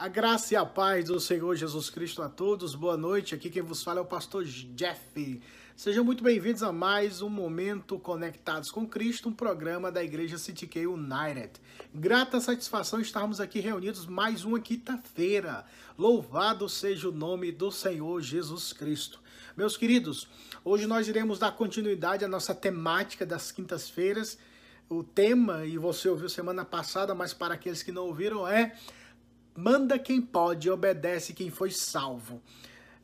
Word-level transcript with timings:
A 0.00 0.08
graça 0.08 0.54
e 0.54 0.56
a 0.56 0.64
paz 0.64 1.08
do 1.08 1.20
Senhor 1.20 1.54
Jesus 1.54 1.90
Cristo 1.90 2.22
a 2.22 2.28
todos. 2.30 2.74
Boa 2.74 2.96
noite. 2.96 3.34
Aqui 3.34 3.50
quem 3.50 3.60
vos 3.60 3.82
fala 3.82 3.98
é 3.98 4.02
o 4.02 4.06
pastor 4.06 4.46
Jeff. 4.46 5.42
Sejam 5.76 6.02
muito 6.02 6.24
bem-vindos 6.24 6.62
a 6.62 6.72
mais 6.72 7.20
um 7.20 7.28
momento 7.28 7.98
conectados 7.98 8.70
com 8.70 8.86
Cristo, 8.86 9.28
um 9.28 9.32
programa 9.34 9.92
da 9.92 10.02
Igreja 10.02 10.38
CTK 10.38 10.86
United. 10.86 11.50
Grata 11.94 12.40
satisfação 12.40 12.98
estarmos 12.98 13.42
aqui 13.42 13.60
reunidos 13.60 14.06
mais 14.06 14.42
uma 14.42 14.58
quinta-feira. 14.58 15.66
Louvado 15.98 16.66
seja 16.66 17.10
o 17.10 17.12
nome 17.12 17.52
do 17.52 17.70
Senhor 17.70 18.22
Jesus 18.22 18.72
Cristo. 18.72 19.20
Meus 19.54 19.76
queridos, 19.76 20.26
hoje 20.64 20.86
nós 20.86 21.08
iremos 21.08 21.38
dar 21.38 21.52
continuidade 21.52 22.24
à 22.24 22.28
nossa 22.28 22.54
temática 22.54 23.26
das 23.26 23.52
quintas-feiras. 23.52 24.38
O 24.88 25.04
tema, 25.04 25.66
e 25.66 25.76
você 25.76 26.08
ouviu 26.08 26.30
semana 26.30 26.64
passada, 26.64 27.14
mas 27.14 27.34
para 27.34 27.52
aqueles 27.52 27.82
que 27.82 27.92
não 27.92 28.06
ouviram, 28.06 28.48
é 28.48 28.74
manda 29.60 29.98
quem 29.98 30.20
pode, 30.22 30.70
obedece 30.70 31.34
quem 31.34 31.50
foi 31.50 31.70
salvo. 31.70 32.40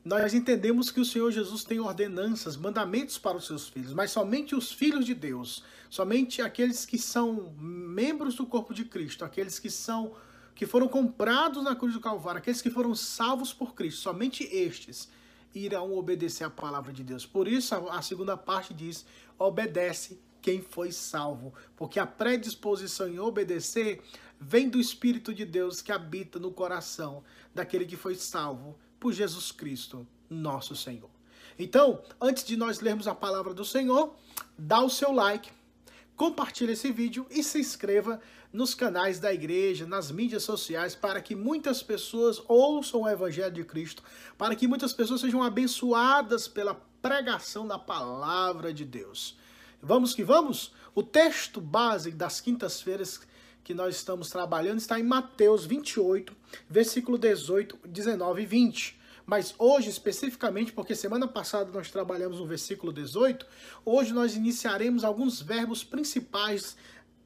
Nós 0.05 0.33
entendemos 0.33 0.91
que 0.91 1.01
o 1.01 1.05
Senhor 1.05 1.31
Jesus 1.31 1.65
tem 1.65 1.81
ordenanças, 1.81 2.57
mandamentos 2.57 3.19
para 3.19 3.37
os 3.37 3.47
seus 3.47 3.69
filhos, 3.69 3.93
mas 3.93 4.13
somente 4.13 4.55
os 4.55 4.73
filhos 4.73 5.05
de 5.05 5.15
Deus, 5.15 5.65
somente 5.91 6.41
aqueles 6.41 6.87
que 6.87 6.99
são 6.99 7.53
membros 7.59 8.37
do 8.37 8.47
corpo 8.47 8.73
de 8.73 8.85
Cristo, 8.85 9.25
aqueles 9.25 9.59
que 9.59 9.71
são 9.71 10.15
que 10.55 10.65
foram 10.65 10.89
comprados 10.89 11.63
na 11.63 11.77
cruz 11.77 11.93
do 11.93 12.01
Calvário, 12.01 12.39
aqueles 12.39 12.63
que 12.63 12.71
foram 12.71 12.95
salvos 12.95 13.53
por 13.53 13.75
Cristo, 13.75 14.01
somente 14.01 14.43
estes 14.45 15.11
irão 15.55 15.93
obedecer 15.93 16.45
a 16.45 16.51
palavra 16.51 16.95
de 16.95 17.05
Deus. 17.05 17.27
Por 17.27 17.47
isso 17.47 17.75
a, 17.75 18.01
segunda 18.01 18.37
parte 18.37 18.73
diz: 18.73 19.05
obedece 19.39 20.19
quem 20.41 20.63
foi 20.63 20.93
salvo, 20.93 21.53
porque 21.77 21.99
a 21.99 22.07
predisposição 22.07 23.09
em 23.09 23.19
obedecer 23.19 24.01
vem 24.41 24.69
do 24.69 24.81
Espírito 24.81 25.33
de 25.35 25.45
Deus 25.45 25.81
que 25.81 25.93
habita 25.93 26.39
no 26.39 26.51
coração 26.51 27.23
daquele 27.55 27.87
que 27.87 27.97
foi 27.97 28.15
salvo 28.15 28.79
por 28.99 29.13
Jesus 29.13 29.53
Cristo, 29.53 30.07
nosso 30.29 30.75
Senhor. 30.75 31.11
Então, 31.59 32.03
antes 32.21 32.45
de 32.45 32.57
nós 32.57 32.81
lermos 32.81 33.09
a 33.09 33.15
palavra 33.15 33.55
do 33.55 33.65
Senhor, 33.65 34.15
dá 34.59 34.81
o 34.81 34.91
seu 34.91 35.13
like, 35.13 35.51
compartilhe 36.15 36.73
esse 36.73 36.93
vídeo 36.93 37.27
e 37.31 37.43
se 37.43 37.59
inscreva 37.59 38.21
nos 38.53 38.75
canais 38.75 39.19
da 39.19 39.33
igreja, 39.33 39.87
nas 39.87 40.11
mídias 40.11 40.43
sociais, 40.43 40.95
para 40.95 41.21
que 41.21 41.35
muitas 41.35 41.83
pessoas 41.83 42.43
ouçam 42.49 43.03
o 43.03 43.09
Evangelho 43.09 43.53
de 43.53 43.65
Cristo, 43.65 44.03
para 44.37 44.55
que 44.55 44.67
muitas 44.67 44.93
pessoas 44.93 45.21
sejam 45.21 45.43
abençoadas 45.43 46.47
pela 46.49 46.75
pregação 47.03 47.67
da 47.67 47.79
palavra 47.79 48.73
de 48.73 48.85
Deus. 48.85 49.37
Vamos 49.83 50.15
que 50.15 50.25
vamos? 50.25 50.73
O 50.95 51.03
texto 51.03 51.61
base 51.61 52.11
das 52.11 52.41
quintas-feiras 52.41 53.21
que 53.67 53.75
nós 53.75 53.97
estamos 53.97 54.31
trabalhando 54.31 54.79
está 54.79 54.97
em 54.97 55.03
Mateus 55.03 55.67
28, 55.67 56.33
versículo 56.71 57.19
18, 57.19 57.77
19 57.85 58.41
e 58.41 58.47
20. 58.47 58.97
Mas 59.27 59.57
hoje, 59.59 59.91
especificamente, 59.91 60.73
porque 60.73 60.95
semana 60.95 61.27
passada 61.27 61.73
nós 61.73 61.91
trabalhamos 61.91 62.39
no 62.39 62.47
versículo 62.47 62.93
18, 62.93 63.45
hoje 63.85 64.13
nós 64.13 64.37
iniciaremos 64.37 65.03
alguns 65.03 65.43
verbos 65.43 65.83
principais 65.83 66.77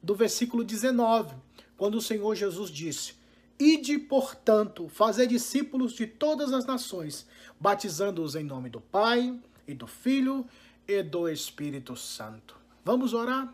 do 0.01 0.15
versículo 0.15 0.63
19, 0.63 1.35
quando 1.77 1.99
o 1.99 2.01
Senhor 2.01 2.33
Jesus 2.33 2.71
disse: 2.71 3.13
Ide, 3.59 3.99
portanto, 3.99 4.89
fazer 4.89 5.27
discípulos 5.27 5.93
de 5.93 6.07
todas 6.07 6.51
as 6.53 6.65
nações, 6.65 7.27
batizando-os 7.59 8.33
em 8.33 8.43
nome 8.43 8.67
do 8.71 8.81
Pai, 8.81 9.39
e 9.67 9.75
do 9.75 9.85
Filho, 9.85 10.47
e 10.87 11.03
do 11.03 11.29
Espírito 11.29 11.95
Santo. 11.95 12.55
Vamos 12.83 13.13
orar? 13.13 13.53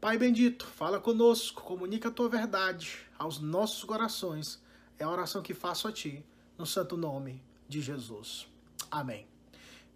Pai 0.00 0.18
bendito, 0.18 0.66
fala 0.66 1.00
conosco, 1.00 1.62
comunica 1.62 2.08
a 2.08 2.12
tua 2.12 2.28
verdade 2.28 2.98
aos 3.18 3.40
nossos 3.40 3.82
corações. 3.82 4.62
É 4.98 5.04
a 5.04 5.10
oração 5.10 5.42
que 5.42 5.54
faço 5.54 5.88
a 5.88 5.92
ti, 5.92 6.24
no 6.58 6.66
santo 6.66 6.96
nome 6.96 7.42
de 7.66 7.80
Jesus. 7.80 8.46
Amém. 8.90 9.26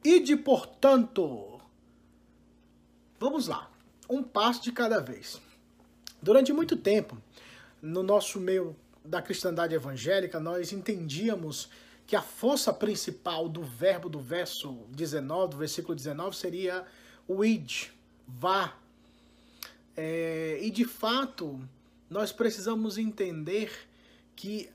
Ide, 0.02 0.36
portanto, 0.36 1.60
vamos 3.18 3.46
lá, 3.46 3.70
um 4.08 4.22
passo 4.22 4.62
de 4.62 4.72
cada 4.72 5.00
vez. 5.00 5.40
Durante 6.22 6.52
muito 6.52 6.76
tempo, 6.76 7.18
no 7.82 8.02
nosso 8.02 8.40
meio 8.40 8.74
da 9.04 9.20
cristandade 9.20 9.74
evangélica, 9.74 10.40
nós 10.40 10.72
entendíamos 10.72 11.68
que 12.06 12.16
a 12.16 12.22
força 12.22 12.72
principal 12.72 13.48
do 13.48 13.62
verbo 13.62 14.08
do 14.08 14.18
verso 14.18 14.72
19, 14.88 15.50
do 15.52 15.56
versículo 15.58 15.94
19, 15.94 16.34
seria 16.34 16.86
o 17.28 17.44
id, 17.44 17.90
vá, 18.26 18.74
é, 19.96 20.58
e 20.60 20.70
de 20.70 20.84
fato, 20.84 21.60
nós 22.08 22.32
precisamos 22.32 22.98
entender 22.98 23.70
que 24.34 24.70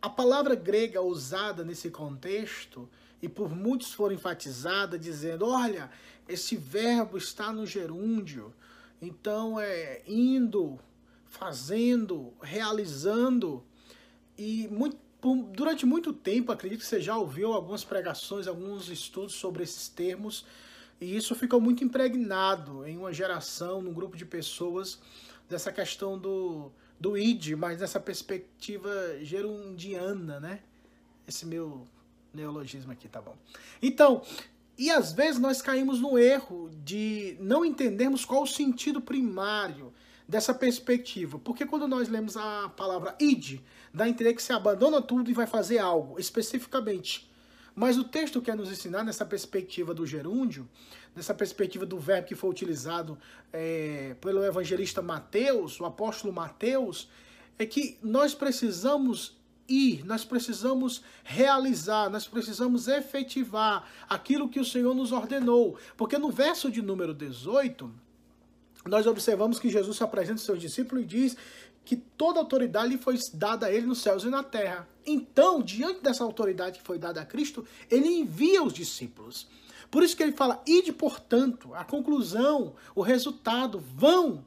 a 0.00 0.08
palavra 0.08 0.54
grega 0.54 1.00
usada 1.00 1.64
nesse 1.64 1.90
contexto, 1.90 2.88
e 3.20 3.28
por 3.28 3.54
muitos 3.54 3.92
for 3.92 4.12
enfatizada, 4.12 4.98
dizendo: 4.98 5.46
olha, 5.46 5.90
esse 6.28 6.56
verbo 6.56 7.16
está 7.16 7.52
no 7.52 7.66
gerúndio, 7.66 8.52
então 9.00 9.58
é 9.58 10.02
indo, 10.06 10.78
fazendo, 11.26 12.32
realizando, 12.40 13.64
e 14.38 14.68
muito, 14.68 14.98
durante 15.52 15.86
muito 15.86 16.12
tempo, 16.12 16.52
acredito 16.52 16.80
que 16.80 16.86
você 16.86 17.00
já 17.00 17.16
ouviu 17.16 17.52
algumas 17.52 17.82
pregações, 17.82 18.46
alguns 18.46 18.88
estudos 18.88 19.34
sobre 19.34 19.62
esses 19.62 19.88
termos, 19.88 20.44
e 21.00 21.16
isso 21.16 21.34
ficou 21.34 21.60
muito 21.60 21.84
impregnado 21.84 22.86
em 22.86 22.96
uma 22.96 23.12
geração, 23.12 23.82
num 23.82 23.92
grupo 23.92 24.16
de 24.16 24.24
pessoas, 24.24 24.98
dessa 25.48 25.70
questão 25.70 26.18
do, 26.18 26.70
do 26.98 27.16
id, 27.16 27.52
mas 27.52 27.80
nessa 27.80 28.00
perspectiva 28.00 28.90
gerundiana, 29.20 30.40
né? 30.40 30.60
Esse 31.26 31.44
meu 31.44 31.86
neologismo 32.32 32.92
aqui, 32.92 33.08
tá 33.08 33.20
bom? 33.20 33.36
Então, 33.82 34.22
e 34.78 34.90
às 34.90 35.12
vezes 35.12 35.40
nós 35.40 35.62
caímos 35.62 36.00
no 36.00 36.18
erro 36.18 36.70
de 36.84 37.36
não 37.40 37.64
entendermos 37.64 38.24
qual 38.24 38.42
o 38.42 38.46
sentido 38.46 39.00
primário 39.00 39.92
dessa 40.28 40.52
perspectiva. 40.52 41.38
Porque 41.38 41.64
quando 41.64 41.86
nós 41.86 42.08
lemos 42.08 42.36
a 42.36 42.68
palavra 42.70 43.14
id, 43.20 43.60
dá 43.92 44.04
a 44.04 44.08
entender 44.08 44.34
que 44.34 44.42
você 44.42 44.52
abandona 44.52 45.00
tudo 45.00 45.30
e 45.30 45.34
vai 45.34 45.46
fazer 45.46 45.78
algo, 45.78 46.18
especificamente. 46.18 47.30
Mas 47.78 47.98
o 47.98 48.04
texto 48.04 48.40
quer 48.40 48.56
nos 48.56 48.70
ensinar 48.70 49.04
nessa 49.04 49.26
perspectiva 49.26 49.92
do 49.92 50.06
gerúndio, 50.06 50.66
nessa 51.14 51.34
perspectiva 51.34 51.84
do 51.84 51.98
verbo 51.98 52.26
que 52.26 52.34
foi 52.34 52.48
utilizado 52.48 53.18
é, 53.52 54.16
pelo 54.18 54.42
evangelista 54.42 55.02
Mateus, 55.02 55.78
o 55.78 55.84
apóstolo 55.84 56.32
Mateus, 56.32 57.06
é 57.58 57.66
que 57.66 57.98
nós 58.02 58.34
precisamos 58.34 59.36
ir, 59.68 60.06
nós 60.06 60.24
precisamos 60.24 61.02
realizar, 61.22 62.08
nós 62.08 62.26
precisamos 62.26 62.88
efetivar 62.88 63.86
aquilo 64.08 64.48
que 64.48 64.58
o 64.58 64.64
Senhor 64.64 64.94
nos 64.94 65.12
ordenou. 65.12 65.78
Porque 65.98 66.16
no 66.16 66.30
verso 66.30 66.70
de 66.70 66.80
número 66.80 67.12
18, 67.12 67.92
nós 68.86 69.06
observamos 69.06 69.58
que 69.58 69.68
Jesus 69.68 69.96
se 69.96 70.02
apresenta 70.02 70.34
aos 70.34 70.44
seus 70.44 70.60
discípulos 70.60 71.04
e 71.04 71.06
diz 71.06 71.36
que 71.84 71.96
toda 71.96 72.40
autoridade 72.40 72.88
lhe 72.88 72.98
foi 72.98 73.16
dada 73.32 73.66
a 73.66 73.72
ele 73.72 73.86
nos 73.86 74.02
céus 74.02 74.24
e 74.24 74.28
na 74.28 74.42
terra. 74.42 74.88
Então, 75.06 75.62
diante 75.62 76.00
dessa 76.00 76.24
autoridade 76.24 76.80
que 76.80 76.84
foi 76.84 76.98
dada 76.98 77.20
a 77.20 77.24
Cristo, 77.24 77.64
ele 77.90 78.08
envia 78.08 78.62
os 78.62 78.72
discípulos. 78.72 79.46
Por 79.90 80.02
isso 80.02 80.16
que 80.16 80.22
ele 80.22 80.32
fala: 80.32 80.62
ide, 80.66 80.92
portanto, 80.92 81.72
a 81.74 81.84
conclusão, 81.84 82.74
o 82.94 83.02
resultado, 83.02 83.82
vão. 83.94 84.44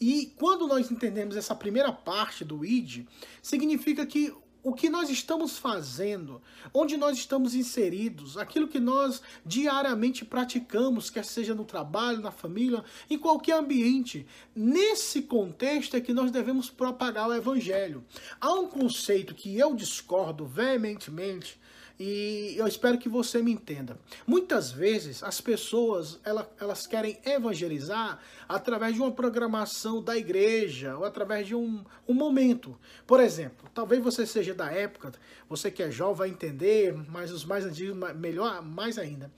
E 0.00 0.32
quando 0.36 0.68
nós 0.68 0.90
entendemos 0.90 1.36
essa 1.36 1.54
primeira 1.54 1.92
parte 1.92 2.44
do 2.44 2.64
id, 2.64 3.04
significa 3.42 4.06
que 4.06 4.32
o 4.62 4.72
que 4.72 4.88
nós 4.88 5.08
estamos 5.08 5.56
fazendo, 5.56 6.42
onde 6.74 6.96
nós 6.96 7.16
estamos 7.16 7.54
inseridos, 7.54 8.36
aquilo 8.36 8.68
que 8.68 8.80
nós 8.80 9.22
diariamente 9.44 10.24
praticamos, 10.24 11.10
quer 11.10 11.24
seja 11.24 11.54
no 11.54 11.64
trabalho, 11.64 12.20
na 12.20 12.30
família, 12.30 12.84
em 13.08 13.18
qualquer 13.18 13.54
ambiente. 13.54 14.26
Nesse 14.54 15.22
contexto 15.22 15.96
é 15.96 16.00
que 16.00 16.12
nós 16.12 16.30
devemos 16.30 16.68
propagar 16.70 17.28
o 17.28 17.34
evangelho. 17.34 18.04
Há 18.40 18.52
um 18.52 18.66
conceito 18.66 19.34
que 19.34 19.56
eu 19.56 19.74
discordo 19.74 20.44
veementemente 20.44 21.58
e 21.98 22.54
eu 22.56 22.66
espero 22.66 22.96
que 22.96 23.08
você 23.08 23.42
me 23.42 23.50
entenda. 23.50 23.98
Muitas 24.26 24.70
vezes 24.70 25.22
as 25.22 25.40
pessoas 25.40 26.20
elas, 26.22 26.46
elas 26.60 26.86
querem 26.86 27.18
evangelizar 27.24 28.20
através 28.48 28.94
de 28.94 29.00
uma 29.00 29.10
programação 29.10 30.00
da 30.00 30.16
igreja 30.16 30.96
ou 30.96 31.04
através 31.04 31.46
de 31.46 31.54
um, 31.56 31.84
um 32.06 32.14
momento. 32.14 32.78
Por 33.06 33.18
exemplo, 33.18 33.68
talvez 33.74 34.02
você 34.02 34.24
seja 34.24 34.54
da 34.54 34.70
época, 34.70 35.12
você 35.48 35.70
que 35.70 35.82
é 35.82 35.90
jovem 35.90 36.18
vai 36.18 36.28
entender, 36.28 36.94
mas 37.08 37.32
os 37.32 37.44
mais 37.44 37.64
antigos, 37.64 37.96
melhor, 38.14 38.62
mais 38.62 38.96
ainda. 38.96 39.30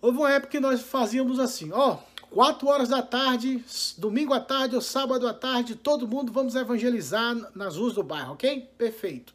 Houve 0.00 0.18
uma 0.18 0.32
época 0.32 0.50
que 0.50 0.60
nós 0.60 0.82
fazíamos 0.82 1.38
assim, 1.38 1.70
ó, 1.72 1.98
quatro 2.30 2.68
horas 2.68 2.88
da 2.88 3.00
tarde, 3.00 3.64
domingo 3.96 4.34
à 4.34 4.40
tarde 4.40 4.74
ou 4.74 4.82
sábado 4.82 5.26
à 5.26 5.32
tarde, 5.32 5.76
todo 5.76 6.06
mundo 6.06 6.32
vamos 6.32 6.54
evangelizar 6.54 7.34
nas 7.54 7.76
ruas 7.76 7.94
do 7.94 8.02
bairro, 8.02 8.32
ok? 8.32 8.68
Perfeito. 8.76 9.34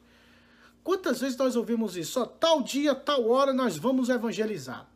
Quantas 0.90 1.22
vezes 1.22 1.38
nós 1.38 1.56
ouvimos 1.56 1.96
isso? 1.96 2.14
Só 2.14 2.26
tal 2.26 2.64
dia, 2.64 2.96
tal 2.96 3.30
hora 3.30 3.54
nós 3.54 3.78
vamos 3.78 4.10
evangelizar. 4.10 4.88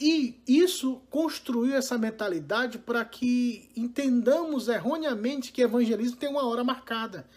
E 0.00 0.40
isso 0.44 1.00
construiu 1.08 1.76
essa 1.76 1.96
mentalidade 1.96 2.78
para 2.78 3.04
que 3.04 3.70
entendamos 3.76 4.66
erroneamente 4.66 5.52
que 5.52 5.62
evangelismo 5.62 6.16
tem 6.16 6.28
uma 6.28 6.44
hora 6.44 6.64
marcada. 6.64 7.28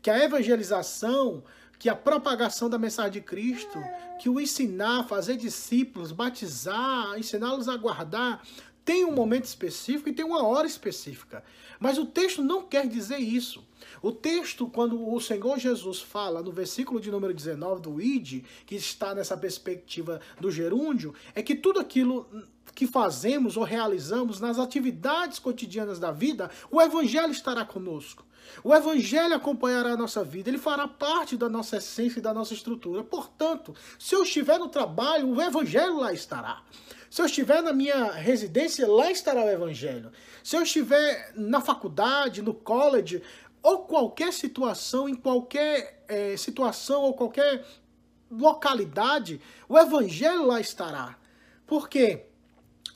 Que 0.00 0.08
a 0.08 0.24
evangelização, 0.24 1.44
que 1.78 1.90
a 1.90 1.94
propagação 1.94 2.70
da 2.70 2.78
mensagem 2.78 3.12
de 3.12 3.20
Cristo, 3.20 3.78
que 4.18 4.30
o 4.30 4.40
ensinar, 4.40 5.04
fazer 5.04 5.36
discípulos, 5.36 6.10
batizar, 6.10 7.18
ensiná-los 7.18 7.68
a 7.68 7.76
guardar, 7.76 8.42
tem 8.88 9.04
um 9.04 9.12
momento 9.12 9.44
específico 9.44 10.08
e 10.08 10.14
tem 10.14 10.24
uma 10.24 10.42
hora 10.42 10.66
específica. 10.66 11.44
Mas 11.78 11.98
o 11.98 12.06
texto 12.06 12.42
não 12.42 12.62
quer 12.62 12.88
dizer 12.88 13.18
isso. 13.18 13.62
O 14.00 14.10
texto, 14.10 14.66
quando 14.66 15.12
o 15.12 15.20
Senhor 15.20 15.58
Jesus 15.58 16.00
fala 16.00 16.40
no 16.42 16.50
versículo 16.50 16.98
de 16.98 17.10
número 17.10 17.34
19 17.34 17.82
do 17.82 18.00
ID, 18.00 18.46
que 18.64 18.76
está 18.76 19.14
nessa 19.14 19.36
perspectiva 19.36 20.22
do 20.40 20.50
gerúndio, 20.50 21.14
é 21.34 21.42
que 21.42 21.54
tudo 21.54 21.78
aquilo 21.78 22.26
que 22.74 22.86
fazemos 22.86 23.58
ou 23.58 23.62
realizamos 23.62 24.40
nas 24.40 24.58
atividades 24.58 25.38
cotidianas 25.38 25.98
da 25.98 26.10
vida, 26.10 26.50
o 26.70 26.80
Evangelho 26.80 27.30
estará 27.30 27.66
conosco. 27.66 28.24
O 28.64 28.74
Evangelho 28.74 29.34
acompanhará 29.34 29.90
a 29.90 29.96
nossa 29.98 30.24
vida, 30.24 30.48
ele 30.48 30.56
fará 30.56 30.88
parte 30.88 31.36
da 31.36 31.50
nossa 31.50 31.76
essência 31.76 32.20
e 32.20 32.22
da 32.22 32.32
nossa 32.32 32.54
estrutura. 32.54 33.04
Portanto, 33.04 33.74
se 33.98 34.14
eu 34.14 34.22
estiver 34.22 34.58
no 34.58 34.70
trabalho, 34.70 35.28
o 35.28 35.42
Evangelho 35.42 35.98
lá 35.98 36.10
estará. 36.10 36.62
Se 37.10 37.22
eu 37.22 37.26
estiver 37.26 37.62
na 37.62 37.72
minha 37.72 38.12
residência, 38.12 38.86
lá 38.86 39.10
estará 39.10 39.44
o 39.44 39.48
Evangelho. 39.48 40.12
Se 40.44 40.56
eu 40.56 40.62
estiver 40.62 41.32
na 41.34 41.60
faculdade, 41.60 42.42
no 42.42 42.52
college, 42.52 43.22
ou 43.62 43.78
qualquer 43.80 44.32
situação, 44.32 45.08
em 45.08 45.14
qualquer 45.14 46.04
é, 46.06 46.36
situação 46.36 47.02
ou 47.02 47.14
qualquer 47.14 47.64
localidade, 48.30 49.40
o 49.68 49.78
Evangelho 49.78 50.46
lá 50.46 50.60
estará. 50.60 51.16
Por 51.66 51.88
quê? 51.88 52.26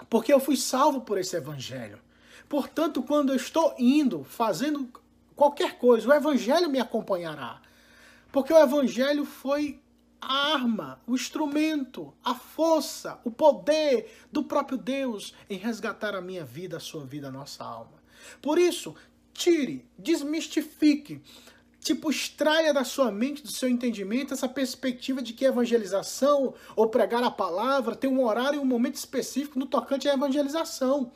Porque 0.09 0.32
eu 0.32 0.41
fui 0.41 0.56
salvo 0.56 1.00
por 1.00 1.19
esse 1.19 1.37
Evangelho. 1.37 1.99
Portanto, 2.49 3.03
quando 3.03 3.31
eu 3.31 3.37
estou 3.37 3.75
indo, 3.79 4.25
fazendo 4.25 4.91
qualquer 5.35 5.79
coisa, 5.79 6.08
o 6.08 6.12
Evangelho 6.12 6.69
me 6.69 6.79
acompanhará. 6.79 7.61
Porque 8.31 8.53
o 8.53 8.58
Evangelho 8.58 9.25
foi 9.25 9.81
a 10.22 10.54
arma, 10.54 11.00
o 11.04 11.16
instrumento, 11.16 12.14
a 12.24 12.32
força, 12.32 13.19
o 13.24 13.30
poder 13.30 14.08
do 14.30 14.44
próprio 14.44 14.78
Deus 14.78 15.34
em 15.50 15.58
resgatar 15.58 16.14
a 16.14 16.20
minha 16.20 16.44
vida, 16.44 16.76
a 16.76 16.80
sua 16.80 17.04
vida, 17.04 17.26
a 17.26 17.32
nossa 17.32 17.64
alma. 17.64 18.00
Por 18.40 18.56
isso, 18.56 18.94
tire, 19.34 19.84
desmistifique, 19.98 21.20
tipo, 21.80 22.08
extraia 22.08 22.72
da 22.72 22.84
sua 22.84 23.10
mente, 23.10 23.42
do 23.42 23.50
seu 23.50 23.69
entendimento, 23.69 24.32
essa 24.32 24.48
perspectiva 24.48 25.20
de 25.20 25.32
que 25.32 25.44
evangelização 25.44 26.54
ou 26.76 26.88
pregar 26.88 27.24
a 27.24 27.30
palavra 27.30 27.96
tem 27.96 28.08
um 28.08 28.24
horário 28.24 28.58
e 28.58 28.62
um 28.62 28.64
momento 28.64 28.94
específico 28.94 29.58
no 29.58 29.66
tocante 29.66 30.08
à 30.08 30.14
evangelização. 30.14 31.10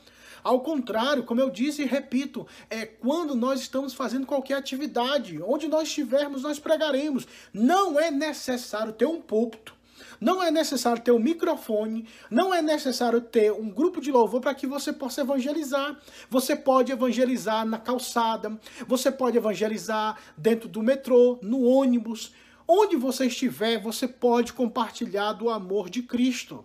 Ao 0.47 0.61
contrário, 0.61 1.25
como 1.25 1.41
eu 1.41 1.51
disse 1.51 1.83
e 1.83 1.87
repito, 1.87 2.47
é 2.71 2.87
quando 2.87 3.35
nós 3.35 3.59
estamos 3.59 3.95
fazendo 3.95 4.25
qualquer 4.25 4.55
atividade, 4.55 5.43
onde 5.43 5.67
nós 5.67 5.89
estivermos, 5.89 6.45
nós 6.45 6.61
pregaremos. 6.61 7.27
Não 7.53 7.99
é 7.99 8.13
necessário 8.13 8.93
ter 8.93 9.07
um 9.07 9.21
púlpito. 9.21 9.75
Não 10.21 10.41
é 10.41 10.49
necessário 10.49 11.03
ter 11.03 11.11
um 11.11 11.19
microfone, 11.19 12.07
não 12.31 12.55
é 12.55 12.63
necessário 12.63 13.21
ter 13.21 13.51
um 13.51 13.69
grupo 13.69 14.01
de 14.01 14.13
louvor 14.13 14.41
para 14.41 14.55
que 14.55 14.69
você 14.69 14.93
possa 14.93 15.23
evangelizar. 15.23 16.01
Você 16.31 16.55
pode 16.55 16.93
evangelizar 16.93 17.67
na 17.67 17.79
calçada, 17.79 18.57
você 18.87 19.11
pode 19.11 19.37
evangelizar 19.37 20.17
dentro 20.37 20.69
do 20.69 20.81
metrô, 20.81 21.41
no 21.43 21.65
ônibus. 21.65 22.33
Onde 22.69 22.95
você 22.95 23.27
estiver, 23.27 23.83
você 23.83 24.07
pode 24.07 24.53
compartilhar 24.53 25.33
do 25.33 25.51
amor 25.51 25.91
de 25.91 26.03
Cristo. 26.03 26.65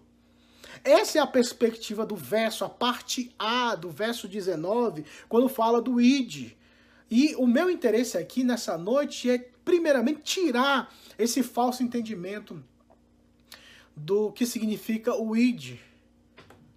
Essa 0.84 1.20
é 1.20 1.22
a 1.22 1.28
perspectiva 1.28 2.06
do 2.06 2.16
verso, 2.16 2.66
a 2.66 2.70
parte 2.70 3.34
A 3.38 3.76
do 3.76 3.90
verso 3.90 4.28
19, 4.28 5.06
quando 5.30 5.48
fala 5.48 5.82
do 5.82 6.02
id. 6.02 6.54
E 7.10 7.36
o 7.36 7.46
meu 7.46 7.70
interesse 7.70 8.18
aqui 8.18 8.44
nessa 8.44 8.78
noite 8.78 9.30
é, 9.30 9.38
primeiramente, 9.64 10.22
tirar 10.24 10.94
esse 11.20 11.44
falso 11.44 11.84
entendimento 11.84 12.64
do 13.96 14.32
que 14.32 14.46
significa 14.46 15.14
o 15.16 15.36
id, 15.36 15.78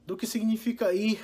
do 0.06 0.16
que 0.16 0.26
significa 0.26 0.92
ir. 0.92 1.20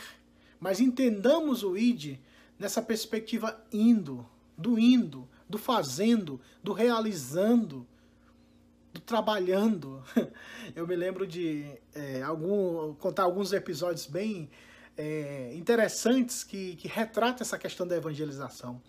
Mas 0.59 0.81
entendamos 0.81 1.63
o 1.63 1.77
id 1.77 2.19
nessa 2.59 2.81
perspectiva 2.81 3.63
indo, 3.73 4.27
do 4.57 4.79
indo, 4.79 5.29
do 5.49 5.59
fazendo, 5.59 6.41
do 6.63 6.73
realizando, 6.73 7.87
do 8.93 9.01
trabalhando. 9.01 10.03
Eu 10.75 10.87
me 10.87 10.97
lembro 10.97 11.27
de 11.27 11.65
é, 11.95 12.23
algum, 12.23 12.95
contar 12.95 13.25
alguns 13.25 13.53
episódios 13.53 14.07
bem 14.07 14.51
é, 14.97 15.53
interessantes 15.55 16.45
que, 16.45 16.77
que 16.77 16.89
retratam 16.89 17.43
essa 17.43 17.59
questão 17.59 17.87
da 17.87 17.97
evangelização. 17.97 18.81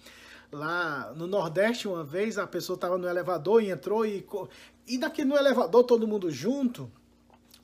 Lá 0.52 1.14
no 1.16 1.28
Nordeste, 1.28 1.88
uma 1.88 2.04
vez, 2.04 2.38
a 2.38 2.46
pessoa 2.46 2.76
estava 2.76 2.98
no 2.98 3.08
elevador 3.08 3.64
e 3.64 3.70
entrou 3.70 4.06
e, 4.06 4.26
e 4.86 4.98
daqui 4.98 5.24
no 5.24 5.38
elevador 5.38 5.84
todo 5.86 6.08
mundo 6.08 6.30
junto, 6.30 6.92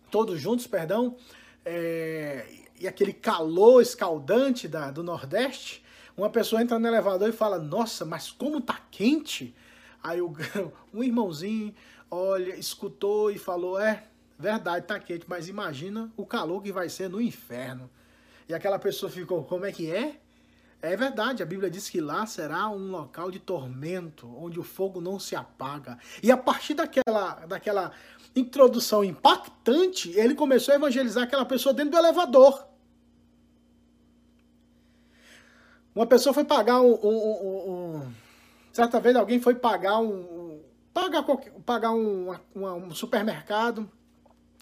todos 0.10 0.40
juntos, 0.40 0.66
perdão, 0.68 1.18
é, 1.66 2.46
e 2.80 2.88
aquele 2.88 3.12
calor 3.12 3.82
escaldante 3.82 4.68
da, 4.68 4.90
do 4.90 5.04
Nordeste, 5.04 5.84
uma 6.16 6.30
pessoa 6.30 6.62
entra 6.62 6.80
no 6.80 6.88
elevador 6.88 7.28
e 7.28 7.34
fala, 7.34 7.60
nossa, 7.60 8.06
mas 8.06 8.32
como 8.32 8.62
tá 8.62 8.80
quente? 8.90 9.54
Aí 10.02 10.22
o, 10.22 10.34
um 10.94 11.04
irmãozinho 11.04 11.76
olha, 12.10 12.56
escutou 12.56 13.32
e 13.32 13.38
falou: 13.38 13.80
É, 13.80 14.04
verdade, 14.38 14.86
tá 14.86 15.00
quente, 15.00 15.26
mas 15.28 15.48
imagina 15.48 16.12
o 16.16 16.26
calor 16.26 16.62
que 16.62 16.72
vai 16.72 16.90
ser 16.90 17.10
no 17.10 17.22
inferno. 17.22 17.90
E 18.48 18.54
aquela 18.54 18.80
pessoa 18.80 19.12
ficou: 19.12 19.44
Como 19.44 19.66
é 19.66 19.72
que 19.72 19.92
é? 19.92 20.20
É 20.80 20.96
verdade, 20.96 21.42
a 21.42 21.46
Bíblia 21.46 21.72
diz 21.72 21.90
que 21.90 22.00
lá 22.00 22.26
será 22.28 22.70
um 22.70 22.92
local 22.92 23.32
de 23.32 23.40
tormento, 23.40 24.28
onde 24.38 24.60
o 24.60 24.64
fogo 24.64 25.02
não 25.02 25.20
se 25.20 25.36
apaga. 25.36 25.98
E 26.22 26.32
a 26.32 26.38
partir 26.38 26.76
daquela, 26.76 27.46
daquela 27.48 27.92
introdução 28.36 29.04
impactante, 29.04 30.12
ele 30.12 30.36
começou 30.36 30.74
a 30.74 30.78
evangelizar 30.78 31.24
aquela 31.24 31.46
pessoa 31.46 31.74
dentro 31.74 31.92
do 31.92 31.98
elevador. 31.98 32.68
Uma 35.96 36.06
pessoa 36.06 36.32
foi 36.32 36.44
pagar 36.46 36.80
um, 36.80 36.94
um, 36.94 37.08
um, 37.08 37.96
um 37.96 38.14
certa 38.72 39.00
vez 39.00 39.16
alguém 39.16 39.40
foi 39.40 39.56
pagar 39.56 39.98
um, 39.98 40.37
pagar, 40.98 41.22
qualquer, 41.22 41.52
pagar 41.64 41.92
um, 41.92 42.36
um 42.56 42.90
supermercado, 42.90 43.88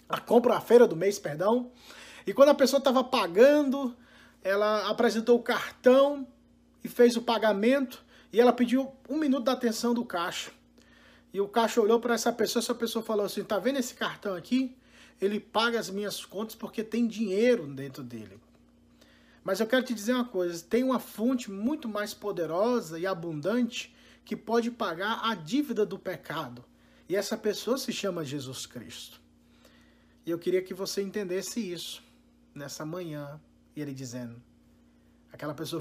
a 0.06 0.20
compra, 0.20 0.56
a 0.56 0.60
feira 0.60 0.86
do 0.86 0.94
mês, 0.94 1.18
perdão. 1.18 1.72
E 2.26 2.34
quando 2.34 2.50
a 2.50 2.54
pessoa 2.54 2.76
estava 2.76 3.02
pagando, 3.02 3.96
ela 4.44 4.86
apresentou 4.90 5.38
o 5.38 5.42
cartão 5.42 6.26
e 6.84 6.88
fez 6.88 7.16
o 7.16 7.22
pagamento 7.22 8.04
e 8.30 8.38
ela 8.38 8.52
pediu 8.52 8.92
um 9.08 9.16
minuto 9.16 9.44
da 9.44 9.52
atenção 9.52 9.94
do 9.94 10.04
caixa. 10.04 10.50
E 11.32 11.40
o 11.40 11.48
caixa 11.48 11.80
olhou 11.80 11.98
para 12.00 12.14
essa 12.14 12.30
pessoa, 12.30 12.62
essa 12.62 12.74
pessoa 12.74 13.02
falou 13.02 13.24
assim: 13.24 13.42
"Tá 13.42 13.58
vendo 13.58 13.78
esse 13.78 13.94
cartão 13.94 14.34
aqui? 14.34 14.76
Ele 15.18 15.40
paga 15.40 15.80
as 15.80 15.88
minhas 15.88 16.22
contas 16.26 16.54
porque 16.54 16.84
tem 16.84 17.06
dinheiro 17.06 17.66
dentro 17.66 18.02
dele. 18.02 18.38
Mas 19.42 19.60
eu 19.60 19.66
quero 19.66 19.86
te 19.86 19.94
dizer 19.94 20.12
uma 20.12 20.26
coisa, 20.26 20.62
tem 20.68 20.84
uma 20.84 20.98
fonte 20.98 21.50
muito 21.50 21.88
mais 21.88 22.12
poderosa 22.12 22.98
e 22.98 23.06
abundante 23.06 23.95
que 24.26 24.36
pode 24.36 24.72
pagar 24.72 25.20
a 25.22 25.34
dívida 25.36 25.86
do 25.86 25.96
pecado. 25.96 26.64
E 27.08 27.14
essa 27.14 27.38
pessoa 27.38 27.78
se 27.78 27.92
chama 27.92 28.24
Jesus 28.24 28.66
Cristo. 28.66 29.22
E 30.26 30.30
eu 30.30 30.38
queria 30.38 30.60
que 30.60 30.74
você 30.74 31.00
entendesse 31.00 31.60
isso 31.60 32.02
nessa 32.52 32.84
manhã. 32.84 33.40
Ele 33.76 33.94
dizendo: 33.94 34.42
aquela 35.32 35.54
pessoa, 35.54 35.80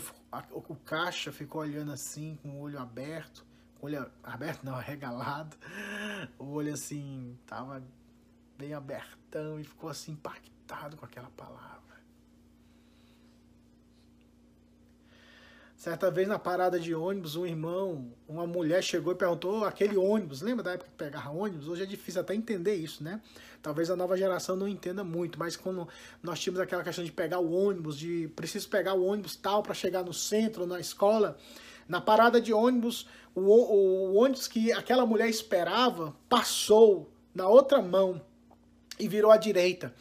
o 0.52 0.76
caixa 0.76 1.32
ficou 1.32 1.62
olhando 1.62 1.92
assim, 1.92 2.38
com 2.44 2.50
o 2.52 2.60
olho 2.60 2.78
aberto, 2.78 3.44
com 3.80 3.88
o 3.88 3.90
olho 3.90 4.12
aberto, 4.24 4.64
não, 4.64 4.76
arregalado. 4.78 5.58
O 6.38 6.52
olho 6.52 6.72
assim, 6.72 7.36
tava 7.48 7.84
bem 8.56 8.76
abertão 8.76 9.60
e 9.60 9.64
ficou 9.64 9.90
assim 9.90 10.12
impactado 10.12 10.96
com 10.98 11.06
aquela 11.06 11.32
palavra. 11.32 11.82
Certa 15.86 16.10
vez 16.10 16.28
na 16.28 16.40
parada 16.40 16.80
de 16.80 16.96
ônibus, 16.96 17.36
um 17.36 17.46
irmão, 17.46 18.12
uma 18.28 18.48
mulher 18.48 18.84
chegou 18.84 19.14
e 19.14 19.16
perguntou 19.16 19.64
aquele 19.66 19.96
ônibus, 19.96 20.42
lembra 20.42 20.64
da 20.64 20.72
época 20.72 20.90
que 20.90 20.98
pegava 20.98 21.30
ônibus? 21.30 21.68
Hoje 21.68 21.84
é 21.84 21.86
difícil 21.86 22.22
até 22.22 22.34
entender 22.34 22.74
isso, 22.74 23.04
né? 23.04 23.22
Talvez 23.62 23.92
a 23.92 23.96
nova 23.96 24.18
geração 24.18 24.56
não 24.56 24.68
entenda 24.68 25.04
muito, 25.04 25.38
mas 25.38 25.56
quando 25.56 25.88
nós 26.24 26.40
tínhamos 26.40 26.60
aquela 26.60 26.84
questão 26.84 27.06
de 27.06 27.12
pegar 27.12 27.38
o 27.38 27.54
ônibus, 27.54 28.00
de 28.00 28.28
preciso 28.36 28.68
pegar 28.68 28.96
o 28.96 29.06
ônibus 29.06 29.36
tal 29.36 29.62
para 29.62 29.76
chegar 29.76 30.04
no 30.04 30.12
centro, 30.12 30.66
na 30.66 30.80
escola, 30.80 31.38
na 31.88 32.02
parada 32.02 32.42
de 32.42 32.52
ônibus, 32.52 33.08
o, 33.36 33.42
o, 33.42 34.12
o 34.12 34.16
ônibus 34.16 34.48
que 34.48 34.72
aquela 34.72 35.06
mulher 35.06 35.30
esperava 35.30 36.16
passou 36.28 37.12
na 37.32 37.48
outra 37.48 37.80
mão 37.80 38.20
e 39.00 39.08
virou 39.08 39.30
à 39.30 39.38
direita. 39.38 39.94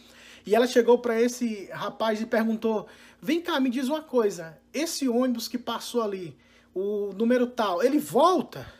E 0.46 0.54
ela 0.54 0.66
chegou 0.66 0.98
para 0.98 1.20
esse 1.20 1.66
rapaz 1.72 2.20
e 2.20 2.26
perguntou: 2.26 2.86
Vem 3.24 3.40
cá, 3.40 3.58
me 3.58 3.70
diz 3.70 3.88
uma 3.88 4.02
coisa. 4.02 4.58
Esse 4.70 5.08
ônibus 5.08 5.48
que 5.48 5.56
passou 5.56 6.02
ali, 6.02 6.36
o 6.74 7.10
número 7.14 7.46
tal, 7.46 7.82
ele 7.82 7.98
volta? 7.98 8.70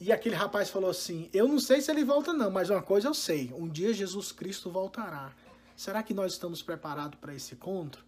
E 0.00 0.10
aquele 0.10 0.34
rapaz 0.34 0.70
falou 0.70 0.88
assim: 0.88 1.28
Eu 1.30 1.46
não 1.46 1.58
sei 1.58 1.82
se 1.82 1.90
ele 1.90 2.02
volta, 2.02 2.32
não, 2.32 2.50
mas 2.50 2.70
uma 2.70 2.80
coisa 2.80 3.08
eu 3.08 3.12
sei: 3.12 3.52
um 3.54 3.68
dia 3.68 3.92
Jesus 3.92 4.32
Cristo 4.32 4.70
voltará. 4.70 5.30
Será 5.76 6.02
que 6.02 6.14
nós 6.14 6.32
estamos 6.32 6.62
preparados 6.62 7.18
para 7.20 7.34
esse 7.34 7.52
encontro? 7.52 8.02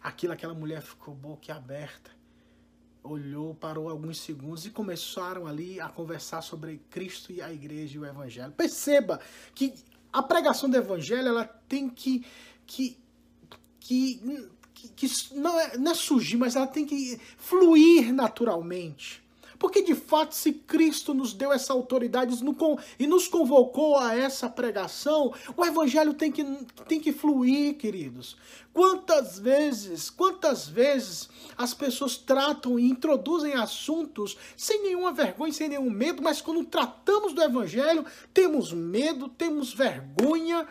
Aquilo, 0.00 0.32
aquela 0.32 0.54
mulher 0.54 0.80
ficou 0.80 1.12
boca 1.12 1.52
aberta. 1.52 2.12
olhou, 3.02 3.52
parou 3.56 3.88
alguns 3.88 4.20
segundos 4.20 4.64
e 4.64 4.70
começaram 4.70 5.44
ali 5.44 5.80
a 5.80 5.88
conversar 5.88 6.40
sobre 6.40 6.80
Cristo 6.88 7.32
e 7.32 7.42
a 7.42 7.52
igreja 7.52 7.96
e 7.96 7.98
o 7.98 8.06
evangelho. 8.06 8.52
Perceba 8.52 9.20
que 9.56 9.74
a 10.12 10.22
pregação 10.22 10.70
do 10.70 10.76
evangelho 10.76 11.26
ela 11.26 11.44
tem 11.44 11.90
que 11.90 12.24
que 12.64 12.96
que, 13.80 14.50
que, 14.80 15.06
que 15.06 15.34
não, 15.34 15.58
é, 15.58 15.76
não 15.76 15.92
é 15.92 15.94
surgir, 15.94 16.36
mas 16.36 16.56
ela 16.56 16.66
tem 16.66 16.86
que 16.86 17.20
fluir 17.36 18.12
naturalmente. 18.12 19.22
Porque 19.58 19.82
de 19.82 19.94
fato, 19.94 20.34
se 20.34 20.54
Cristo 20.54 21.12
nos 21.12 21.34
deu 21.34 21.52
essa 21.52 21.74
autoridade 21.74 22.34
e 22.98 23.06
nos 23.06 23.28
convocou 23.28 23.98
a 23.98 24.16
essa 24.16 24.48
pregação, 24.48 25.34
o 25.54 25.62
evangelho 25.62 26.14
tem 26.14 26.32
que, 26.32 26.42
tem 26.88 26.98
que 26.98 27.12
fluir, 27.12 27.76
queridos. 27.76 28.38
Quantas 28.72 29.38
vezes, 29.38 30.08
quantas 30.08 30.66
vezes 30.66 31.28
as 31.58 31.74
pessoas 31.74 32.16
tratam 32.16 32.78
e 32.78 32.88
introduzem 32.88 33.52
assuntos 33.52 34.34
sem 34.56 34.82
nenhuma 34.82 35.12
vergonha, 35.12 35.52
sem 35.52 35.68
nenhum 35.68 35.90
medo, 35.90 36.22
mas 36.22 36.40
quando 36.40 36.64
tratamos 36.64 37.34
do 37.34 37.42
evangelho, 37.42 38.06
temos 38.32 38.72
medo, 38.72 39.28
temos 39.28 39.74
vergonha, 39.74 40.66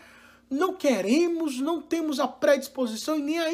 não 0.49 0.73
queremos, 0.73 1.59
não 1.59 1.79
temos 1.81 2.19
a 2.19 2.27
predisposição 2.27 3.15
e 3.15 3.21
nem 3.21 3.39
a 3.39 3.53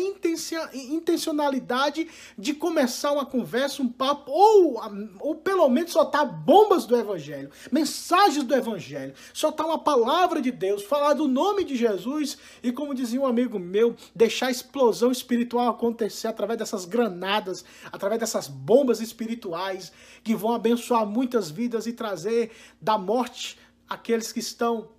intencionalidade 0.74 2.08
de 2.38 2.54
começar 2.54 3.12
uma 3.12 3.26
conversa, 3.26 3.82
um 3.82 3.90
papo, 3.90 4.32
ou, 4.32 4.80
ou 5.20 5.36
pelo 5.36 5.68
menos 5.68 5.92
soltar 5.92 6.26
bombas 6.26 6.86
do 6.86 6.96
Evangelho, 6.96 7.52
mensagens 7.72 8.44
do 8.44 8.56
Evangelho, 8.56 9.14
soltar 9.34 9.66
uma 9.66 9.80
palavra 9.80 10.42
de 10.42 10.52
Deus, 10.52 10.84
falar 10.84 11.14
do 11.14 11.28
nome 11.28 11.66
de 11.66 11.76
Jesus 11.76 12.38
e, 12.64 12.72
como 12.72 12.96
dizia 12.96 13.20
um 13.20 13.26
amigo 13.26 13.60
meu, 13.60 13.96
deixar 14.16 14.48
a 14.48 14.52
explosão 14.52 15.12
espiritual 15.12 15.68
acontecer 15.68 16.28
através 16.28 16.60
dessas 16.60 16.86
granadas, 16.86 17.66
através 17.92 18.20
dessas 18.22 18.48
bombas 18.48 19.02
espirituais 19.02 19.92
que 20.24 20.36
vão 20.36 20.54
abençoar 20.54 21.06
muitas 21.06 21.52
vidas 21.52 21.86
e 21.88 21.94
trazer 21.94 22.52
da 22.82 22.98
morte 22.98 23.58
aqueles 23.88 24.32
que 24.32 24.40
estão 24.40 24.95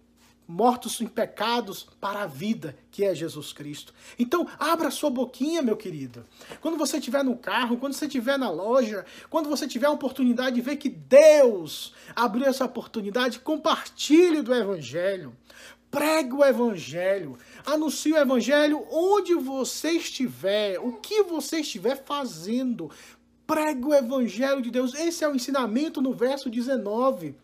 mortos 0.47 1.01
em 1.01 1.07
pecados 1.07 1.87
para 2.01 2.23
a 2.23 2.27
vida, 2.27 2.77
que 2.91 3.05
é 3.05 3.15
Jesus 3.15 3.53
Cristo. 3.53 3.93
Então, 4.19 4.47
abra 4.59 4.91
sua 4.91 5.11
boquinha, 5.11 5.63
meu 5.63 5.77
querido. 5.77 6.25
Quando 6.61 6.79
você 6.79 6.99
estiver 6.99 7.25
no 7.25 7.37
carro, 7.37 7.77
quando 7.79 7.95
você 7.95 8.07
estiver 8.07 8.39
na 8.39 8.51
loja, 8.51 9.05
quando 9.29 9.49
você 9.49 9.67
tiver 9.67 9.87
a 9.87 9.93
oportunidade 9.93 10.57
de 10.57 10.63
ver 10.63 10.77
que 10.77 10.89
Deus 10.89 11.93
abriu 12.15 12.47
essa 12.47 12.65
oportunidade, 12.65 13.41
compartilhe 13.41 14.43
do 14.43 14.55
Evangelho. 14.55 15.37
Pregue 15.91 16.35
o 16.35 16.45
Evangelho, 16.45 17.39
anuncie 17.65 18.13
o 18.13 18.19
Evangelho 18.19 18.85
onde 18.91 19.35
você 19.35 19.93
estiver, 19.93 20.79
o 20.79 20.95
que 20.95 21.23
você 21.23 21.61
estiver 21.61 22.05
fazendo. 22.05 22.91
Pregue 23.47 23.87
o 23.87 23.95
Evangelho 23.95 24.61
de 24.61 24.71
Deus. 24.71 24.95
Esse 24.95 25.25
é 25.25 25.29
o 25.29 25.35
ensinamento 25.35 26.03
no 26.03 26.13
verso 26.13 26.51
19. 26.51 27.35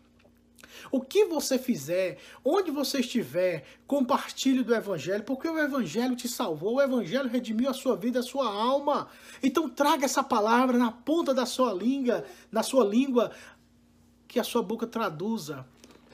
O 0.93 1.01
que 1.01 1.25
você 1.25 1.57
fizer, 1.57 2.19
onde 2.45 2.69
você 2.69 2.99
estiver, 2.99 3.65
compartilhe 3.87 4.61
do 4.61 4.75
Evangelho, 4.75 5.23
porque 5.23 5.47
o 5.49 5.57
Evangelho 5.57 6.15
te 6.15 6.27
salvou, 6.27 6.75
o 6.75 6.81
Evangelho 6.81 7.27
redimiu 7.27 7.67
a 7.67 7.73
sua 7.73 7.95
vida, 7.95 8.19
a 8.19 8.21
sua 8.21 8.45
alma. 8.45 9.07
Então 9.41 9.67
traga 9.67 10.05
essa 10.05 10.23
palavra 10.23 10.77
na 10.77 10.91
ponta 10.91 11.33
da 11.33 11.47
sua 11.47 11.73
língua, 11.73 12.23
na 12.51 12.61
sua 12.61 12.85
língua, 12.85 13.31
que 14.27 14.39
a 14.39 14.43
sua 14.43 14.61
boca 14.61 14.85
traduza 14.85 15.65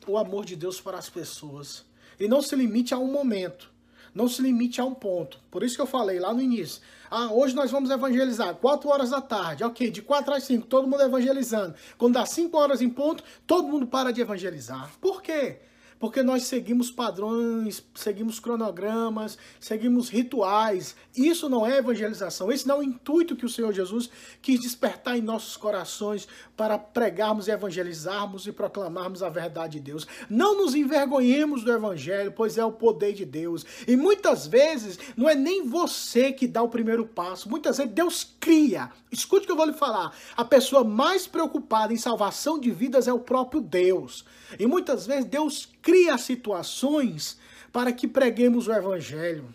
o 0.08 0.18
amor 0.18 0.46
de 0.46 0.56
Deus 0.56 0.80
para 0.80 0.98
as 0.98 1.10
pessoas. 1.10 1.86
E 2.18 2.30
não 2.30 2.42
se 2.42 2.56
limite 2.56 2.94
a 2.94 2.98
um 2.98 3.12
momento. 3.12 3.70
Não 4.14 4.28
se 4.28 4.42
limite 4.42 4.82
a 4.82 4.86
um 4.86 4.94
ponto. 4.94 5.40
Por 5.50 5.64
isso 5.64 5.76
que 5.76 5.82
eu 5.82 5.86
falei 5.86 6.20
lá 6.20 6.34
no 6.34 6.42
início. 6.42 6.82
Ah, 7.10 7.32
hoje 7.32 7.56
nós 7.56 7.72
vamos 7.72 7.90
evangelizar, 7.90 8.54
4 8.56 8.90
horas 8.90 9.10
da 9.10 9.22
tarde. 9.22 9.64
Ok, 9.64 9.90
de 9.90 10.02
4 10.02 10.34
às 10.34 10.44
5, 10.44 10.68
todo 10.68 10.88
mundo 10.88 11.02
evangelizando. 11.02 11.76
Quando 11.98 12.14
dá 12.14 12.26
5 12.26 12.56
horas 12.58 12.82
em 12.82 12.90
ponto, 12.90 13.24
todo 13.48 13.68
mundo 13.68 13.88
para 13.88 14.12
de 14.12 14.22
evangelizar. 14.22 14.92
Por 15.02 15.22
quê? 15.22 15.60
Porque 16.00 16.24
nós 16.24 16.44
seguimos 16.44 16.90
padrões, 16.90 17.84
seguimos 17.94 18.40
cronogramas, 18.40 19.38
seguimos 19.60 20.10
rituais. 20.10 20.96
Isso 21.16 21.50
não 21.50 21.68
é 21.68 21.78
evangelização, 21.78 22.52
esse 22.52 22.66
não 22.66 22.78
é 22.78 22.80
o 22.80 22.84
intuito 22.84 23.36
que 23.36 23.46
o 23.46 23.50
Senhor 23.50 23.74
Jesus 23.74 24.10
quis 24.42 24.62
despertar 24.62 25.18
em 25.18 25.22
nossos 25.22 25.58
corações 25.58 26.28
para 26.56 26.78
pregarmos 26.78 27.50
evangelizarmos 27.50 28.48
e 28.48 28.52
proclamarmos 28.52 29.22
a 29.22 29.30
verdade 29.30 29.74
de 29.74 29.82
Deus. 29.82 30.08
Não 30.30 30.58
nos 30.58 30.74
envergonhemos 30.74 31.64
do 31.64 31.72
evangelho, 31.72 32.32
pois 32.32 32.58
é 32.58 32.64
o 32.64 32.72
poder 32.72 33.14
de 33.14 33.26
Deus. 33.26 33.66
E 33.86 33.98
muitas 33.98 34.48
vezes 34.48 34.98
não 35.18 35.28
é 35.28 35.36
nem 35.36 35.68
você 35.68 36.32
que 36.32 36.48
dá 36.48 36.62
o 36.62 36.70
primeiro 36.70 37.06
passo, 37.06 37.50
muitas 37.50 37.78
vezes 37.78 37.94
Deus 37.94 38.36
cria. 38.40 38.90
Escute 39.12 39.44
o 39.44 39.46
que 39.48 39.52
eu 39.52 39.58
vou 39.58 39.66
lhe 39.66 39.74
falar. 39.74 40.16
A 40.38 40.46
pessoa 40.46 40.84
mais 40.84 41.28
preocupada 41.28 41.92
em 41.92 41.98
salvação 41.98 42.58
de 42.58 42.72
vidas 42.72 43.08
é 43.08 43.14
o 43.14 43.20
próprio 43.20 43.60
Deus. 43.60 44.24
E 44.58 44.66
muitas 44.66 45.06
vezes 45.06 45.26
Deus 45.26 45.68
cria 45.82 45.89
situações 46.18 47.38
para 47.72 47.92
que 47.92 48.08
preguemos 48.08 48.68
o 48.68 48.74
evangelho. 48.74 49.48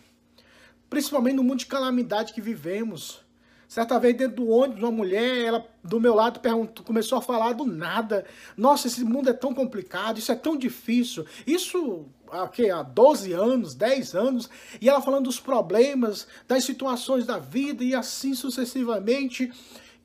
Principalmente 0.88 1.36
no 1.36 1.44
mundo 1.44 1.58
de 1.60 1.66
calamidade 1.66 2.32
que 2.32 2.40
vivemos. 2.40 3.22
Certa 3.66 3.98
vez 3.98 4.16
dentro 4.16 4.36
do 4.36 4.48
ônibus, 4.48 4.82
uma 4.82 4.90
mulher, 4.92 5.46
ela 5.46 5.66
do 5.82 5.98
meu 5.98 6.14
lado 6.14 6.38
perguntou, 6.38 6.84
começou 6.84 7.18
a 7.18 7.22
falar 7.22 7.54
do 7.54 7.64
nada. 7.64 8.24
Nossa, 8.56 8.86
esse 8.86 9.02
mundo 9.04 9.30
é 9.30 9.32
tão 9.32 9.52
complicado, 9.52 10.18
isso 10.18 10.30
é 10.30 10.36
tão 10.36 10.56
difícil. 10.56 11.26
Isso 11.46 12.06
okay, 12.42 12.70
há 12.70 12.82
12 12.82 13.32
anos, 13.32 13.74
10 13.74 14.14
anos, 14.14 14.50
e 14.80 14.88
ela 14.88 15.00
falando 15.00 15.24
dos 15.24 15.40
problemas, 15.40 16.26
das 16.46 16.64
situações 16.64 17.26
da 17.26 17.38
vida 17.38 17.82
e 17.82 17.94
assim 17.94 18.34
sucessivamente. 18.34 19.52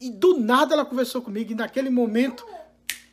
E 0.02 0.10
do 0.10 0.40
nada 0.40 0.74
ela 0.74 0.86
conversou 0.86 1.22
comigo 1.22 1.52
e 1.52 1.56
naquele 1.56 1.90
momento 1.90 2.46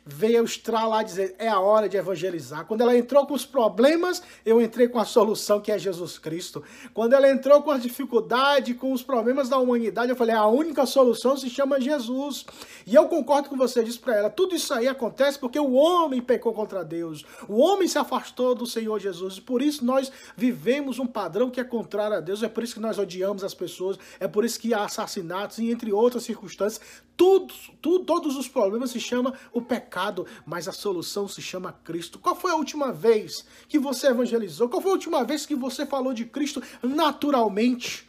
veio 0.07 0.43
estralar 0.43 1.03
dizer, 1.03 1.35
é 1.37 1.47
a 1.47 1.59
hora 1.59 1.89
de 1.89 1.97
evangelizar. 1.97 2.65
Quando 2.65 2.81
ela 2.81 2.97
entrou 2.97 3.25
com 3.25 3.33
os 3.33 3.45
problemas, 3.45 4.23
eu 4.45 4.61
entrei 4.61 4.87
com 4.87 4.99
a 4.99 5.05
solução 5.05 5.59
que 5.59 5.71
é 5.71 5.77
Jesus 5.77 6.17
Cristo. 6.17 6.63
Quando 6.93 7.13
ela 7.13 7.29
entrou 7.29 7.61
com 7.61 7.71
a 7.71 7.77
dificuldade, 7.77 8.73
com 8.73 8.91
os 8.93 9.03
problemas 9.03 9.49
da 9.49 9.57
humanidade, 9.57 10.09
eu 10.09 10.15
falei, 10.15 10.35
a 10.35 10.45
única 10.47 10.85
solução 10.85 11.35
se 11.35 11.49
chama 11.49 11.81
Jesus. 11.81 12.45
E 12.85 12.95
eu 12.95 13.07
concordo 13.07 13.49
com 13.49 13.57
você, 13.57 13.83
disse 13.83 13.99
para 13.99 14.15
ela, 14.15 14.29
tudo 14.29 14.55
isso 14.55 14.73
aí 14.73 14.87
acontece 14.87 15.37
porque 15.37 15.59
o 15.59 15.73
homem 15.73 16.21
pecou 16.21 16.53
contra 16.53 16.83
Deus. 16.83 17.25
O 17.47 17.57
homem 17.59 17.87
se 17.87 17.97
afastou 17.97 18.55
do 18.55 18.65
Senhor 18.65 18.99
Jesus. 18.99 19.37
E 19.37 19.41
por 19.41 19.61
isso 19.61 19.83
nós 19.83 20.11
vivemos 20.35 20.99
um 20.99 21.07
padrão 21.07 21.49
que 21.49 21.59
é 21.59 21.63
contrário 21.63 22.17
a 22.17 22.19
Deus. 22.19 22.43
É 22.43 22.49
por 22.49 22.63
isso 22.63 22.75
que 22.75 22.79
nós 22.79 22.97
odiamos 22.97 23.43
as 23.43 23.53
pessoas. 23.53 23.97
É 24.19 24.27
por 24.27 24.45
isso 24.45 24.59
que 24.59 24.73
há 24.73 24.85
assassinatos 24.85 25.57
e 25.59 25.69
entre 25.69 25.91
outras 25.91 26.23
circunstâncias. 26.23 26.81
Tudo, 27.17 27.51
tudo, 27.81 28.05
todos 28.05 28.37
os 28.37 28.47
problemas 28.47 28.91
se 28.91 28.99
chama 28.99 29.33
o 29.51 29.59
pecado, 29.59 29.96
mas 30.45 30.67
a 30.67 30.71
solução 30.71 31.27
se 31.27 31.41
chama 31.41 31.75
Cristo. 31.83 32.19
Qual 32.19 32.35
foi 32.35 32.51
a 32.51 32.55
última 32.55 32.91
vez 32.91 33.45
que 33.67 33.79
você 33.79 34.07
evangelizou? 34.07 34.69
Qual 34.69 34.81
foi 34.81 34.91
a 34.91 34.95
última 34.95 35.23
vez 35.23 35.45
que 35.45 35.55
você 35.55 35.85
falou 35.85 36.13
de 36.13 36.25
Cristo 36.25 36.61
naturalmente? 36.81 38.07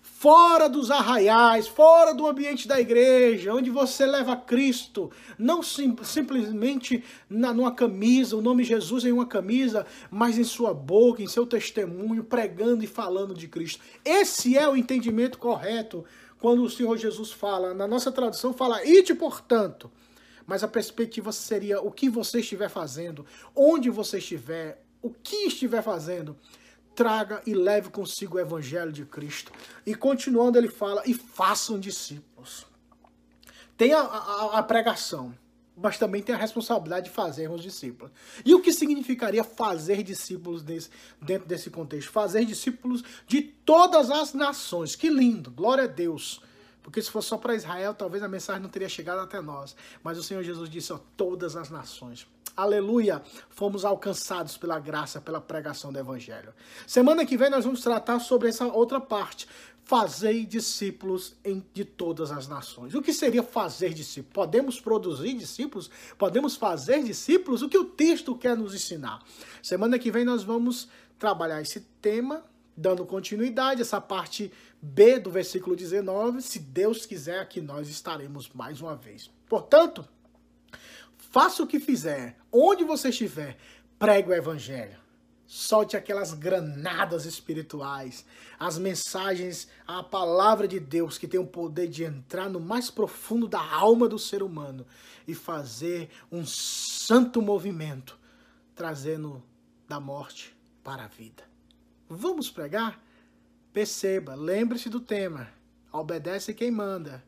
Fora 0.00 0.70
dos 0.70 0.90
arraiais, 0.90 1.68
fora 1.68 2.14
do 2.14 2.26
ambiente 2.26 2.66
da 2.66 2.80
igreja, 2.80 3.52
onde 3.52 3.68
você 3.70 4.06
leva 4.06 4.34
Cristo, 4.34 5.10
não 5.38 5.62
sim, 5.62 5.94
simplesmente 6.02 7.04
na, 7.28 7.52
numa 7.52 7.70
camisa, 7.70 8.34
o 8.34 8.40
nome 8.40 8.64
Jesus 8.64 9.04
em 9.04 9.12
uma 9.12 9.26
camisa, 9.26 9.86
mas 10.10 10.38
em 10.38 10.44
sua 10.44 10.72
boca, 10.72 11.22
em 11.22 11.28
seu 11.28 11.44
testemunho, 11.44 12.24
pregando 12.24 12.82
e 12.82 12.86
falando 12.86 13.34
de 13.34 13.46
Cristo. 13.48 13.82
Esse 14.02 14.56
é 14.56 14.66
o 14.66 14.74
entendimento 14.74 15.36
correto 15.36 16.06
quando 16.40 16.62
o 16.62 16.70
Senhor 16.70 16.96
Jesus 16.96 17.30
fala, 17.30 17.74
na 17.74 17.86
nossa 17.86 18.10
tradução 18.10 18.54
fala, 18.54 18.82
ide 18.82 19.14
portanto. 19.14 19.90
Mas 20.46 20.62
a 20.62 20.68
perspectiva 20.68 21.32
seria 21.32 21.80
o 21.80 21.90
que 21.90 22.08
você 22.08 22.40
estiver 22.40 22.68
fazendo, 22.68 23.24
onde 23.54 23.90
você 23.90 24.18
estiver, 24.18 24.84
o 25.00 25.10
que 25.10 25.46
estiver 25.46 25.82
fazendo, 25.82 26.36
traga 26.94 27.42
e 27.46 27.54
leve 27.54 27.90
consigo 27.90 28.36
o 28.36 28.40
evangelho 28.40 28.92
de 28.92 29.04
Cristo. 29.04 29.52
E 29.84 29.94
continuando, 29.94 30.58
ele 30.58 30.68
fala, 30.68 31.02
e 31.06 31.14
façam 31.14 31.78
discípulos. 31.78 32.66
Tem 33.76 33.92
a, 33.92 34.00
a, 34.00 34.58
a 34.58 34.62
pregação, 34.62 35.34
mas 35.76 35.98
também 35.98 36.22
tem 36.22 36.34
a 36.34 36.38
responsabilidade 36.38 37.06
de 37.06 37.10
fazermos 37.10 37.62
discípulos. 37.62 38.12
E 38.44 38.54
o 38.54 38.60
que 38.60 38.72
significaria 38.72 39.42
fazer 39.42 40.02
discípulos 40.02 40.62
desse, 40.62 40.88
dentro 41.20 41.48
desse 41.48 41.68
contexto? 41.70 42.10
Fazer 42.12 42.44
discípulos 42.44 43.02
de 43.26 43.42
todas 43.42 44.10
as 44.10 44.32
nações. 44.32 44.94
Que 44.94 45.08
lindo, 45.08 45.50
glória 45.50 45.84
a 45.84 45.88
Deus. 45.88 46.40
Porque 46.84 47.00
se 47.02 47.10
fosse 47.10 47.28
só 47.28 47.38
para 47.38 47.54
Israel, 47.54 47.94
talvez 47.94 48.22
a 48.22 48.28
mensagem 48.28 48.62
não 48.62 48.68
teria 48.68 48.88
chegado 48.88 49.18
até 49.18 49.40
nós. 49.40 49.74
Mas 50.02 50.18
o 50.18 50.22
Senhor 50.22 50.44
Jesus 50.44 50.68
disse, 50.68 50.92
ó, 50.92 51.00
todas 51.16 51.56
as 51.56 51.70
nações. 51.70 52.28
Aleluia! 52.56 53.20
Fomos 53.48 53.84
alcançados 53.84 54.56
pela 54.56 54.78
graça, 54.78 55.20
pela 55.20 55.40
pregação 55.40 55.92
do 55.92 55.98
Evangelho. 55.98 56.54
Semana 56.86 57.26
que 57.26 57.36
vem 57.36 57.50
nós 57.50 57.64
vamos 57.64 57.80
tratar 57.80 58.20
sobre 58.20 58.48
essa 58.48 58.66
outra 58.66 59.00
parte 59.00 59.48
fazei 59.84 60.46
discípulos 60.46 61.34
de 61.72 61.84
todas 61.84 62.30
as 62.30 62.48
nações. 62.48 62.94
O 62.94 63.02
que 63.02 63.12
seria 63.12 63.42
fazer 63.42 63.92
discípulos? 63.92 64.32
Podemos 64.32 64.80
produzir 64.80 65.34
discípulos? 65.34 65.90
Podemos 66.16 66.56
fazer 66.56 67.02
discípulos? 67.02 67.62
O 67.62 67.68
que 67.68 67.78
o 67.78 67.84
texto 67.84 68.34
quer 68.34 68.56
nos 68.56 68.74
ensinar? 68.74 69.22
Semana 69.62 69.98
que 69.98 70.10
vem 70.10 70.24
nós 70.24 70.42
vamos 70.42 70.88
trabalhar 71.18 71.60
esse 71.60 71.80
tema 72.00 72.42
dando 72.76 73.06
continuidade, 73.06 73.82
essa 73.82 74.00
parte 74.00 74.52
B 74.80 75.18
do 75.18 75.30
versículo 75.30 75.76
19, 75.76 76.42
se 76.42 76.58
Deus 76.58 77.06
quiser, 77.06 77.40
aqui 77.40 77.60
nós 77.60 77.88
estaremos 77.88 78.50
mais 78.50 78.80
uma 78.80 78.96
vez. 78.96 79.30
Portanto, 79.48 80.06
faça 81.16 81.62
o 81.62 81.66
que 81.66 81.78
fizer, 81.78 82.36
onde 82.50 82.84
você 82.84 83.08
estiver, 83.08 83.56
pregue 83.98 84.30
o 84.30 84.34
evangelho. 84.34 85.02
Solte 85.46 85.96
aquelas 85.96 86.32
granadas 86.32 87.26
espirituais, 87.26 88.24
as 88.58 88.78
mensagens, 88.78 89.68
a 89.86 90.02
palavra 90.02 90.66
de 90.66 90.80
Deus 90.80 91.18
que 91.18 91.28
tem 91.28 91.38
o 91.38 91.46
poder 91.46 91.86
de 91.86 92.02
entrar 92.02 92.48
no 92.48 92.58
mais 92.58 92.90
profundo 92.90 93.46
da 93.46 93.60
alma 93.60 94.08
do 94.08 94.18
ser 94.18 94.42
humano 94.42 94.86
e 95.28 95.34
fazer 95.34 96.08
um 96.32 96.44
santo 96.46 97.40
movimento, 97.42 98.18
trazendo 98.74 99.42
da 99.86 100.00
morte 100.00 100.56
para 100.82 101.04
a 101.04 101.08
vida. 101.08 101.53
Vamos 102.14 102.50
pregar? 102.50 103.00
Perceba, 103.72 104.34
lembre-se 104.34 104.88
do 104.88 105.00
tema. 105.00 105.48
Obedece 105.92 106.54
quem 106.54 106.70
manda. 106.70 107.24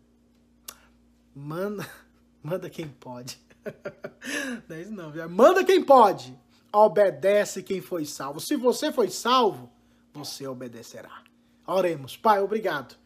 Manda, 1.35 1.89
manda 2.43 2.71
quem 2.71 2.89
pode. 2.89 3.39
Não 4.69 4.77
é 4.77 4.83
isso 4.83 4.93
não, 4.93 5.11
viu? 5.11 5.29
Manda 5.29 5.65
quem 5.65 5.83
pode. 5.83 6.39
Obedece 6.73 7.63
quem 7.63 7.81
foi 7.81 8.05
salvo. 8.05 8.41
Se 8.41 8.55
você 8.57 8.93
foi 8.93 9.11
salvo, 9.11 9.71
você 10.13 10.47
obedecerá. 10.47 11.23
Oremos. 11.67 12.17
Pai, 12.17 12.41
obrigado. 12.41 12.97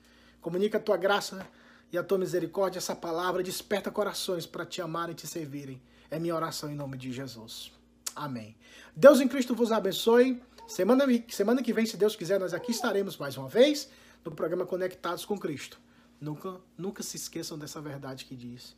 Comunica 0.40 0.78
a 0.78 0.80
tua 0.80 0.96
graça 0.96 1.46
e 1.92 1.96
a 1.96 2.02
tua 2.02 2.18
misericórdia. 2.18 2.78
Essa 2.78 2.94
palavra 2.94 3.42
desperta 3.42 3.90
corações 3.90 4.46
para 4.46 4.66
te 4.66 4.82
amarem 4.82 5.12
e 5.12 5.16
te 5.16 5.26
servirem. 5.26 5.80
É 6.10 6.18
minha 6.18 6.34
oração 6.34 6.70
em 6.70 6.74
nome 6.74 6.96
de 6.98 7.12
Jesus. 7.12 7.72
Amém. 8.14 8.56
Deus 8.94 9.20
em 9.20 9.28
Cristo 9.28 9.54
vos 9.54 9.72
abençoe. 9.72 10.42
Semana, 10.70 11.04
semana 11.28 11.62
que 11.64 11.72
vem, 11.72 11.84
se 11.84 11.96
Deus 11.96 12.14
quiser, 12.14 12.38
nós 12.38 12.54
aqui 12.54 12.70
estaremos 12.70 13.16
mais 13.16 13.36
uma 13.36 13.48
vez 13.48 13.90
no 14.24 14.30
programa 14.30 14.64
Conectados 14.64 15.24
com 15.24 15.36
Cristo. 15.36 15.80
Nunca, 16.20 16.60
nunca 16.78 17.02
se 17.02 17.16
esqueçam 17.16 17.58
dessa 17.58 17.80
verdade 17.80 18.24
que 18.24 18.36
diz. 18.36 18.76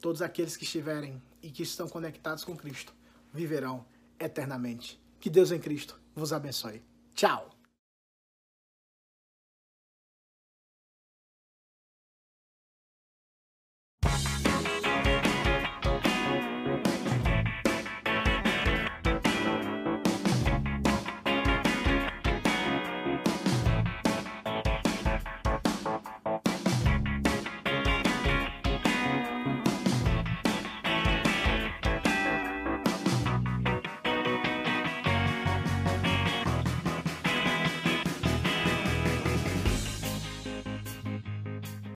Todos 0.00 0.22
aqueles 0.22 0.56
que 0.56 0.62
estiverem 0.62 1.20
e 1.42 1.50
que 1.50 1.64
estão 1.64 1.88
conectados 1.88 2.44
com 2.44 2.56
Cristo 2.56 2.94
viverão 3.34 3.84
eternamente. 4.20 5.02
Que 5.18 5.28
Deus 5.28 5.50
em 5.50 5.58
Cristo 5.58 5.98
vos 6.14 6.32
abençoe. 6.32 6.80
Tchau! 7.12 7.55